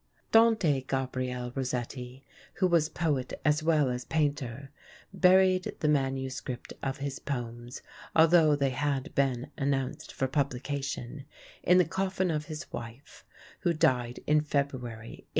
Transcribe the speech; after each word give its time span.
_]Dante 0.31 0.81
Gabriel 0.81 1.51
Rossetti, 1.53 2.25
who 2.55 2.65
was 2.65 2.89
poet 2.89 3.33
as 3.45 3.61
well 3.61 3.91
as 3.91 4.03
painter, 4.03 4.71
buried 5.13 5.75
the 5.79 5.87
manuscript 5.87 6.73
of 6.81 6.97
his 6.97 7.19
poems, 7.19 7.83
although 8.15 8.55
they 8.55 8.71
had 8.71 9.13
been 9.13 9.51
announced 9.59 10.11
for 10.11 10.27
publication, 10.27 11.25
in 11.61 11.77
the 11.77 11.85
coffin 11.85 12.31
of 12.31 12.45
his 12.45 12.65
wife, 12.73 13.23
who 13.59 13.73
died 13.75 14.19
in 14.25 14.41
February, 14.41 15.27
1862. 15.27 15.27